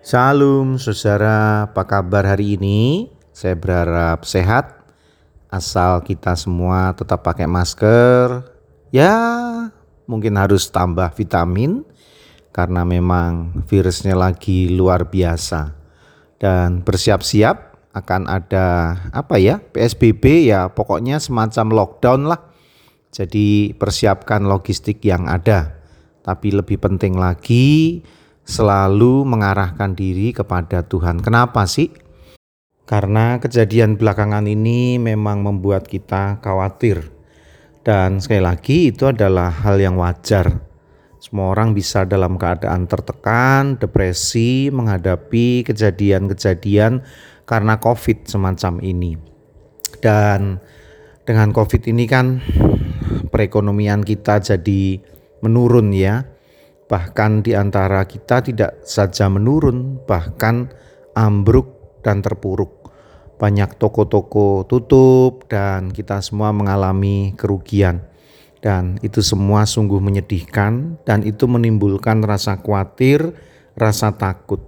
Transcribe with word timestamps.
Salam 0.00 0.80
saudara, 0.80 1.68
apa 1.68 1.84
kabar 1.84 2.24
hari 2.24 2.56
ini? 2.56 3.12
Saya 3.36 3.52
berharap 3.52 4.24
sehat, 4.24 4.80
asal 5.52 6.00
kita 6.00 6.32
semua 6.40 6.96
tetap 6.96 7.20
pakai 7.20 7.44
masker. 7.44 8.40
Ya, 8.88 9.12
mungkin 10.08 10.40
harus 10.40 10.72
tambah 10.72 11.04
vitamin 11.12 11.84
karena 12.48 12.80
memang 12.88 13.60
virusnya 13.68 14.16
lagi 14.16 14.72
luar 14.72 15.04
biasa. 15.12 15.76
Dan 16.40 16.80
bersiap-siap 16.80 17.92
akan 17.92 18.24
ada 18.24 18.96
apa 19.12 19.36
ya? 19.36 19.60
PSBB 19.60 20.48
ya, 20.48 20.72
pokoknya 20.72 21.20
semacam 21.20 21.76
lockdown 21.76 22.24
lah. 22.24 22.40
Jadi 23.12 23.76
persiapkan 23.76 24.48
logistik 24.48 25.04
yang 25.04 25.28
ada. 25.28 25.76
Tapi 26.24 26.56
lebih 26.56 26.80
penting 26.80 27.20
lagi, 27.20 28.00
selalu 28.50 29.22
mengarahkan 29.22 29.94
diri 29.94 30.34
kepada 30.34 30.82
Tuhan. 30.82 31.22
Kenapa 31.22 31.62
sih? 31.70 31.94
Karena 32.82 33.38
kejadian 33.38 33.94
belakangan 33.94 34.50
ini 34.50 34.98
memang 34.98 35.46
membuat 35.46 35.86
kita 35.86 36.42
khawatir. 36.42 37.14
Dan 37.86 38.18
sekali 38.18 38.42
lagi 38.42 38.90
itu 38.90 39.06
adalah 39.06 39.54
hal 39.54 39.78
yang 39.78 39.94
wajar. 39.94 40.66
Semua 41.22 41.54
orang 41.54 41.70
bisa 41.70 42.02
dalam 42.02 42.34
keadaan 42.34 42.90
tertekan, 42.90 43.78
depresi, 43.78 44.74
menghadapi 44.74 45.62
kejadian-kejadian 45.62 47.06
karena 47.46 47.78
COVID 47.78 48.26
semacam 48.26 48.82
ini. 48.82 49.14
Dan 50.02 50.58
dengan 51.22 51.54
COVID 51.54 51.86
ini 51.86 52.04
kan 52.10 52.42
perekonomian 53.30 54.02
kita 54.02 54.42
jadi 54.42 54.98
menurun 55.38 55.94
ya 55.94 56.26
bahkan 56.90 57.38
di 57.38 57.54
antara 57.54 58.02
kita 58.02 58.42
tidak 58.42 58.82
saja 58.82 59.30
menurun, 59.30 60.02
bahkan 60.10 60.74
ambruk 61.14 62.02
dan 62.02 62.18
terpuruk. 62.18 62.90
Banyak 63.38 63.78
toko-toko 63.78 64.66
tutup 64.66 65.46
dan 65.46 65.94
kita 65.94 66.18
semua 66.20 66.50
mengalami 66.50 67.32
kerugian. 67.38 68.04
Dan 68.60 69.00
itu 69.00 69.24
semua 69.24 69.64
sungguh 69.64 70.02
menyedihkan 70.02 71.00
dan 71.08 71.24
itu 71.24 71.48
menimbulkan 71.48 72.20
rasa 72.20 72.60
khawatir, 72.60 73.32
rasa 73.72 74.12
takut. 74.12 74.60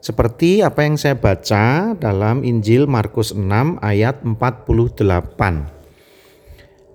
Seperti 0.00 0.64
apa 0.64 0.86
yang 0.86 0.96
saya 0.96 1.18
baca 1.18 1.92
dalam 1.98 2.46
Injil 2.46 2.88
Markus 2.88 3.36
6 3.36 3.82
ayat 3.84 4.24
48. 4.24 4.96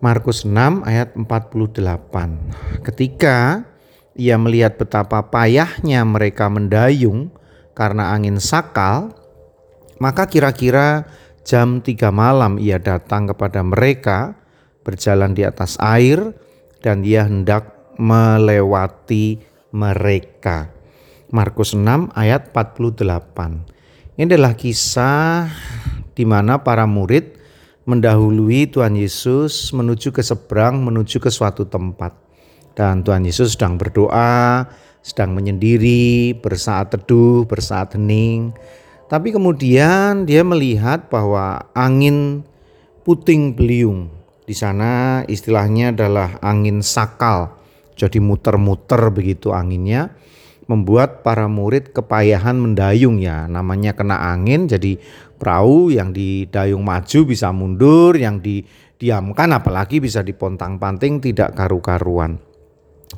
Markus 0.01 0.47
6 0.49 0.81
ayat 0.81 1.13
48. 1.13 2.81
Ketika 2.81 3.69
ia 4.15 4.35
melihat 4.35 4.75
betapa 4.75 5.31
payahnya 5.31 6.03
mereka 6.03 6.51
mendayung 6.51 7.31
karena 7.71 8.11
angin 8.11 8.37
sakal, 8.37 9.15
maka 10.01 10.27
kira-kira 10.27 11.07
jam 11.47 11.79
tiga 11.81 12.11
malam 12.11 12.59
ia 12.59 12.77
datang 12.77 13.31
kepada 13.31 13.63
mereka 13.63 14.35
berjalan 14.81 15.33
di 15.33 15.45
atas 15.45 15.77
air 15.81 16.33
dan 16.81 17.05
ia 17.05 17.25
hendak 17.25 17.71
melewati 17.97 19.41
mereka. 19.71 20.73
Markus 21.31 21.71
6 21.71 22.11
ayat 22.11 22.51
48. 22.51 24.19
Ini 24.19 24.27
adalah 24.27 24.53
kisah 24.53 25.47
di 26.11 26.27
mana 26.27 26.59
para 26.59 26.83
murid 26.83 27.39
mendahului 27.87 28.69
Tuhan 28.69 28.99
Yesus 28.99 29.71
menuju 29.71 30.11
ke 30.13 30.21
seberang, 30.21 30.83
menuju 30.83 31.17
ke 31.17 31.31
suatu 31.31 31.65
tempat. 31.65 32.20
Dan 32.71 33.03
Tuhan 33.03 33.27
Yesus 33.27 33.53
sedang 33.53 33.75
berdoa, 33.75 34.67
sedang 35.01 35.33
menyendiri, 35.35 36.37
bersaat 36.39 36.93
teduh, 36.93 37.43
bersaat 37.49 37.97
hening. 37.97 38.55
Tapi 39.11 39.35
kemudian 39.35 40.23
dia 40.23 40.45
melihat 40.45 41.11
bahwa 41.11 41.67
angin 41.75 42.47
puting 43.03 43.57
beliung. 43.57 44.07
Di 44.47 44.55
sana 44.55 45.21
istilahnya 45.27 45.91
adalah 45.91 46.39
angin 46.39 46.79
sakal. 46.79 47.59
Jadi 47.99 48.23
muter-muter 48.23 49.11
begitu 49.11 49.51
anginnya 49.51 50.15
membuat 50.71 51.27
para 51.27 51.51
murid 51.51 51.91
kepayahan 51.91 52.55
mendayung 52.55 53.19
ya. 53.19 53.51
Namanya 53.51 53.91
kena 53.91 54.31
angin 54.31 54.71
jadi 54.71 54.95
perahu 55.35 55.91
yang 55.91 56.15
didayung 56.15 56.85
maju 56.85 57.19
bisa 57.27 57.51
mundur, 57.51 58.15
yang 58.15 58.39
didiamkan 58.39 59.51
apalagi 59.51 59.99
bisa 59.99 60.23
dipontang-panting 60.23 61.19
tidak 61.19 61.51
karu-karuan. 61.59 62.39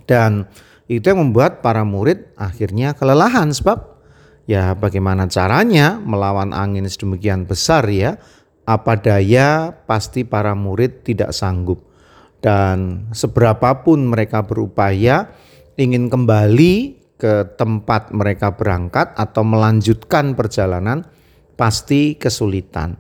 Dan 0.09 0.47
itu 0.91 1.07
yang 1.07 1.29
membuat 1.29 1.63
para 1.63 1.87
murid 1.87 2.35
akhirnya 2.35 2.91
kelelahan 2.93 3.49
sebab 3.55 4.03
ya 4.43 4.75
bagaimana 4.75 5.31
caranya 5.31 5.95
melawan 6.03 6.51
angin 6.51 6.83
sedemikian 6.83 7.47
besar 7.47 7.87
ya 7.87 8.19
apa 8.67 8.99
daya 8.99 9.71
pasti 9.87 10.27
para 10.27 10.51
murid 10.55 11.07
tidak 11.07 11.31
sanggup 11.31 11.83
dan 12.43 13.07
seberapapun 13.15 14.11
mereka 14.11 14.43
berupaya 14.43 15.31
ingin 15.79 16.11
kembali 16.11 16.99
ke 17.15 17.55
tempat 17.55 18.11
mereka 18.11 18.51
berangkat 18.51 19.15
atau 19.15 19.47
melanjutkan 19.47 20.35
perjalanan 20.35 21.07
pasti 21.55 22.19
kesulitan. 22.19 22.99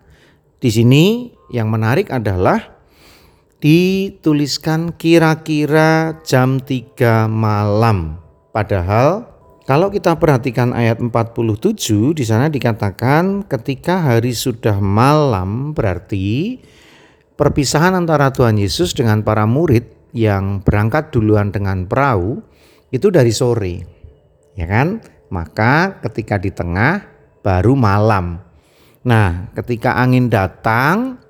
Di 0.63 0.71
sini 0.71 1.27
yang 1.51 1.67
menarik 1.67 2.07
adalah 2.07 2.72
dituliskan 3.63 4.91
kira-kira 4.99 6.19
jam 6.27 6.59
3 6.59 7.31
malam. 7.31 8.19
Padahal 8.51 9.23
kalau 9.63 9.87
kita 9.87 10.19
perhatikan 10.19 10.75
ayat 10.75 10.99
47 10.99 12.11
di 12.11 12.27
sana 12.27 12.51
dikatakan 12.51 13.47
ketika 13.47 14.03
hari 14.03 14.35
sudah 14.35 14.83
malam 14.83 15.71
berarti 15.71 16.59
perpisahan 17.39 17.95
antara 17.95 18.35
Tuhan 18.35 18.59
Yesus 18.59 18.91
dengan 18.91 19.23
para 19.23 19.47
murid 19.47 19.87
yang 20.11 20.59
berangkat 20.59 21.15
duluan 21.15 21.55
dengan 21.55 21.87
perahu 21.87 22.43
itu 22.91 23.07
dari 23.07 23.31
sore. 23.31 23.87
Ya 24.59 24.67
kan? 24.67 24.99
Maka 25.31 26.03
ketika 26.03 26.35
di 26.35 26.51
tengah 26.51 27.07
baru 27.39 27.79
malam. 27.79 28.43
Nah, 29.07 29.47
ketika 29.55 29.95
angin 29.95 30.27
datang 30.27 31.23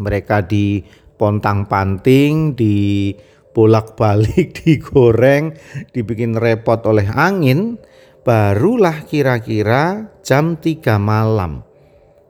mereka 0.00 0.40
di 0.40 0.80
pontang-panting, 1.16 2.56
di 2.56 3.12
bolak-balik, 3.56 4.52
digoreng, 4.60 5.56
dibikin 5.96 6.36
repot 6.36 6.84
oleh 6.84 7.08
angin, 7.08 7.80
barulah 8.20 9.08
kira-kira 9.08 10.12
jam 10.20 10.60
3 10.60 11.00
malam. 11.00 11.64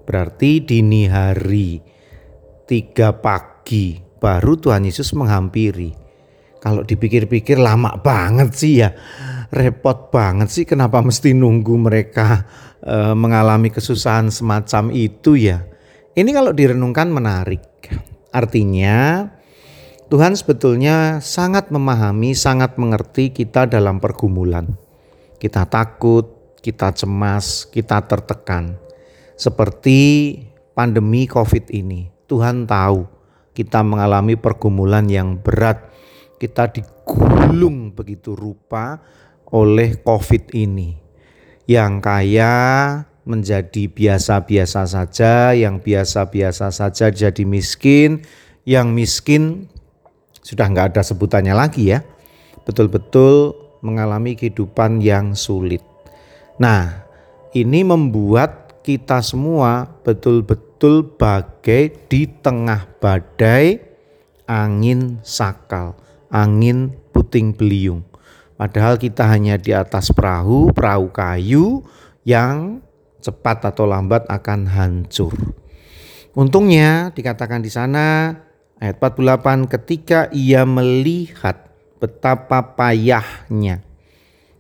Berarti 0.07 0.63
dini 0.63 1.11
hari, 1.11 1.83
3 2.63 3.11
pagi, 3.19 3.99
baru 4.23 4.55
Tuhan 4.55 4.87
Yesus 4.87 5.11
menghampiri. 5.19 6.07
Kalau 6.63 6.83
dipikir-pikir 6.83 7.59
lama 7.59 7.99
banget 7.99 8.51
sih 8.55 8.83
ya, 8.83 8.91
repot 9.55 10.11
banget 10.11 10.51
sih 10.51 10.65
kenapa 10.67 10.99
mesti 10.99 11.31
nunggu 11.31 11.75
mereka 11.79 12.43
e, 12.83 13.15
mengalami 13.15 13.71
kesusahan 13.71 14.35
semacam 14.35 14.91
itu 14.91 15.39
ya. 15.39 15.63
Ini 16.17 16.31
kalau 16.33 16.51
direnungkan 16.51 17.13
menarik. 17.13 17.63
Artinya 18.37 19.33
Tuhan 20.13 20.37
sebetulnya 20.37 21.25
sangat 21.25 21.73
memahami, 21.73 22.37
sangat 22.37 22.77
mengerti 22.77 23.33
kita 23.33 23.65
dalam 23.65 23.97
pergumulan. 23.97 24.77
Kita 25.41 25.65
takut, 25.65 26.55
kita 26.61 26.93
cemas, 26.93 27.65
kita 27.65 28.05
tertekan. 28.05 28.77
Seperti 29.41 30.37
pandemi 30.77 31.25
Covid 31.25 31.73
ini. 31.73 32.13
Tuhan 32.29 32.69
tahu 32.69 33.09
kita 33.57 33.81
mengalami 33.81 34.37
pergumulan 34.37 35.09
yang 35.09 35.41
berat. 35.41 35.89
Kita 36.37 36.69
digulung 36.69 37.97
begitu 37.97 38.37
rupa 38.37 39.01
oleh 39.49 39.97
Covid 40.05 40.53
ini. 40.53 40.93
Yang 41.65 41.93
kaya 42.05 42.55
menjadi 43.27 43.91
biasa-biasa 43.91 44.87
saja, 44.87 45.51
yang 45.51 45.83
biasa-biasa 45.83 46.71
saja 46.71 47.11
jadi 47.11 47.43
miskin, 47.43 48.23
yang 48.63 48.95
miskin 48.95 49.67
sudah 50.47 50.71
nggak 50.71 50.95
ada 50.95 51.03
sebutannya 51.03 51.51
lagi 51.51 51.91
ya, 51.91 52.07
betul-betul 52.63 53.59
mengalami 53.83 54.39
kehidupan 54.39 55.03
yang 55.03 55.35
sulit. 55.35 55.83
Nah, 56.63 57.03
ini 57.51 57.83
membuat 57.83 58.79
kita 58.87 59.19
semua 59.27 59.91
betul-betul 60.07 61.19
bagai 61.19 62.07
di 62.07 62.31
tengah 62.31 62.87
badai 63.03 63.83
angin 64.47 65.19
sakal, 65.27 65.99
angin 66.31 66.95
puting 67.11 67.51
beliung. 67.51 68.07
Padahal 68.55 68.97
kita 68.97 69.27
hanya 69.27 69.59
di 69.59 69.75
atas 69.75 70.15
perahu, 70.15 70.71
perahu 70.71 71.11
kayu 71.11 71.83
yang 72.23 72.86
cepat 73.21 73.73
atau 73.75 73.85
lambat 73.89 74.27
akan 74.29 74.61
hancur. 74.71 75.35
Untungnya 76.37 77.17
dikatakan 77.17 77.65
di 77.65 77.73
sana 77.73 78.37
ayat 78.77 79.01
48 79.01 79.73
ketika 79.73 80.29
ia 80.37 80.69
melihat 80.69 81.73
betapa 81.97 82.77
payahnya. 82.77 83.81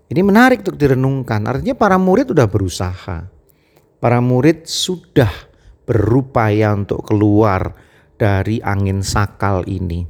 Ini 0.06 0.20
menarik 0.22 0.62
untuk 0.62 0.78
direnungkan. 0.78 1.44
Artinya 1.44 1.74
para 1.74 1.98
murid 1.98 2.32
sudah 2.32 2.48
berusaha. 2.48 3.18
Para 3.98 4.18
murid 4.22 4.64
sudah 4.64 5.30
berupaya 5.84 6.72
untuk 6.72 7.02
keluar 7.04 7.74
dari 8.16 8.62
angin 8.62 9.02
sakal 9.02 9.66
ini. 9.66 10.06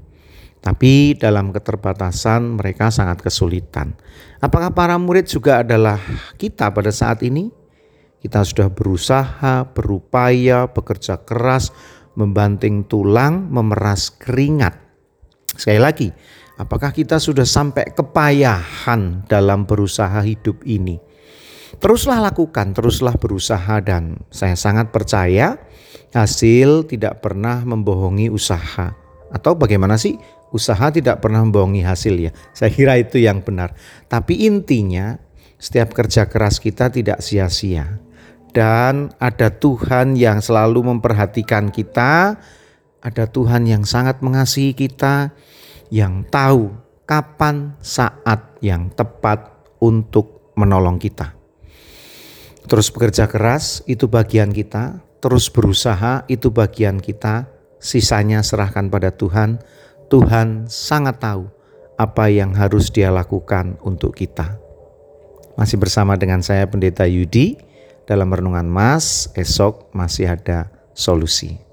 Tapi 0.61 1.15
dalam 1.15 1.55
keterbatasan 1.55 2.59
mereka 2.59 2.91
sangat 2.91 3.23
kesulitan. 3.23 3.95
Apakah 4.43 4.75
para 4.75 4.99
murid 4.99 5.31
juga 5.31 5.63
adalah 5.63 5.99
kita 6.37 6.75
pada 6.75 6.91
saat 6.91 7.23
ini? 7.23 7.66
Kita 8.27 8.43
sudah 8.43 8.75
berusaha, 8.75 9.71
berupaya, 9.71 10.67
bekerja 10.67 11.23
keras, 11.23 11.71
membanting 12.19 12.83
tulang, 12.83 13.47
memeras 13.55 14.11
keringat. 14.11 14.75
Sekali 15.55 15.79
lagi, 15.79 16.09
apakah 16.59 16.91
kita 16.91 17.23
sudah 17.23 17.47
sampai 17.47 17.95
kepayahan 17.95 19.23
dalam 19.31 19.63
berusaha 19.63 20.19
hidup 20.27 20.67
ini? 20.67 20.99
Teruslah 21.79 22.19
lakukan, 22.19 22.75
teruslah 22.75 23.15
berusaha 23.15 23.79
dan 23.79 24.19
saya 24.35 24.59
sangat 24.59 24.91
percaya 24.91 25.63
hasil 26.11 26.91
tidak 26.91 27.23
pernah 27.23 27.63
membohongi 27.63 28.27
usaha. 28.27 28.91
Atau 29.31 29.55
bagaimana 29.55 29.95
sih 30.03 30.19
usaha 30.51 30.91
tidak 30.91 31.23
pernah 31.23 31.47
membohongi 31.47 31.87
hasil 31.87 32.19
ya. 32.19 32.35
Saya 32.51 32.75
kira 32.75 32.99
itu 32.99 33.23
yang 33.23 33.47
benar. 33.47 33.79
Tapi 34.11 34.51
intinya 34.51 35.15
setiap 35.63 35.95
kerja 35.95 36.27
keras 36.27 36.59
kita 36.59 36.91
tidak 36.91 37.23
sia-sia. 37.23 38.06
Dan 38.57 39.13
ada 39.21 39.53
Tuhan 39.53 40.17
yang 40.17 40.41
selalu 40.41 40.97
memperhatikan 40.97 41.69
kita, 41.69 42.41
ada 43.05 43.25
Tuhan 43.29 43.69
yang 43.69 43.85
sangat 43.85 44.25
mengasihi 44.25 44.73
kita, 44.73 45.37
yang 45.93 46.25
tahu 46.33 46.73
kapan 47.05 47.77
saat 47.85 48.57
yang 48.65 48.89
tepat 48.97 49.53
untuk 49.77 50.57
menolong 50.57 50.97
kita. 50.97 51.37
Terus 52.65 52.89
bekerja 52.89 53.29
keras 53.29 53.85
itu 53.85 54.09
bagian 54.09 54.49
kita, 54.57 55.05
terus 55.21 55.53
berusaha 55.53 56.25
itu 56.25 56.49
bagian 56.49 56.97
kita, 56.97 57.53
sisanya 57.77 58.41
serahkan 58.41 58.89
pada 58.89 59.13
Tuhan. 59.13 59.61
Tuhan 60.09 60.65
sangat 60.65 61.21
tahu 61.21 61.53
apa 62.01 62.33
yang 62.33 62.57
harus 62.57 62.89
Dia 62.89 63.13
lakukan 63.13 63.77
untuk 63.85 64.17
kita. 64.17 64.57
Masih 65.61 65.77
bersama 65.77 66.17
dengan 66.17 66.41
saya, 66.41 66.65
Pendeta 66.65 67.05
Yudi, 67.05 67.76
dalam 68.07 68.31
renungan 68.31 68.65
Mas. 68.65 69.29
Esok 69.35 69.91
masih 69.93 70.31
ada 70.33 70.71
solusi. 70.95 71.66